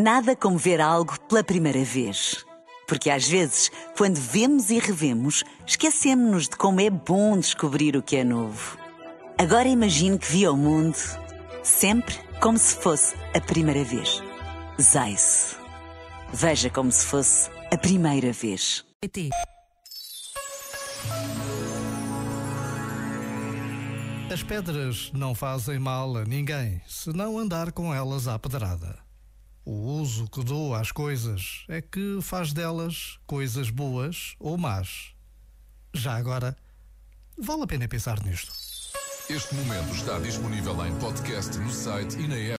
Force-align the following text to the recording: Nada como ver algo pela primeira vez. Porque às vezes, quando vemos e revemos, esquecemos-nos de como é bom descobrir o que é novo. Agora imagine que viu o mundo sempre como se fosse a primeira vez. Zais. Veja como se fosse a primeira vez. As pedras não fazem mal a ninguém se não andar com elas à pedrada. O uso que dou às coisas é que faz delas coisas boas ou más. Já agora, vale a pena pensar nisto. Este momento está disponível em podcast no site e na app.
Nada 0.00 0.36
como 0.36 0.56
ver 0.56 0.80
algo 0.80 1.18
pela 1.22 1.42
primeira 1.42 1.82
vez. 1.82 2.46
Porque 2.86 3.10
às 3.10 3.26
vezes, 3.26 3.68
quando 3.96 4.14
vemos 4.14 4.70
e 4.70 4.78
revemos, 4.78 5.42
esquecemos-nos 5.66 6.44
de 6.44 6.56
como 6.56 6.80
é 6.80 6.88
bom 6.88 7.36
descobrir 7.36 7.96
o 7.96 8.02
que 8.02 8.14
é 8.14 8.22
novo. 8.22 8.78
Agora 9.36 9.66
imagine 9.66 10.16
que 10.16 10.30
viu 10.30 10.52
o 10.52 10.56
mundo 10.56 10.96
sempre 11.64 12.14
como 12.40 12.56
se 12.56 12.76
fosse 12.76 13.16
a 13.34 13.40
primeira 13.40 13.82
vez. 13.82 14.22
Zais. 14.80 15.56
Veja 16.32 16.70
como 16.70 16.92
se 16.92 17.04
fosse 17.04 17.50
a 17.72 17.76
primeira 17.76 18.32
vez. 18.32 18.84
As 24.32 24.42
pedras 24.44 25.10
não 25.12 25.34
fazem 25.34 25.80
mal 25.80 26.16
a 26.16 26.24
ninguém 26.24 26.80
se 26.86 27.12
não 27.12 27.36
andar 27.36 27.72
com 27.72 27.92
elas 27.92 28.28
à 28.28 28.38
pedrada. 28.38 29.07
O 29.70 30.00
uso 30.00 30.26
que 30.30 30.42
dou 30.42 30.74
às 30.74 30.90
coisas 30.90 31.66
é 31.68 31.82
que 31.82 32.20
faz 32.22 32.54
delas 32.54 33.18
coisas 33.26 33.68
boas 33.68 34.34
ou 34.40 34.56
más. 34.56 35.12
Já 35.92 36.16
agora, 36.16 36.56
vale 37.36 37.64
a 37.64 37.66
pena 37.66 37.86
pensar 37.86 38.24
nisto. 38.24 38.50
Este 39.28 39.54
momento 39.54 39.94
está 39.94 40.18
disponível 40.20 40.86
em 40.86 40.98
podcast 40.98 41.58
no 41.58 41.70
site 41.70 42.18
e 42.18 42.26
na 42.26 42.36
app. 42.36 42.56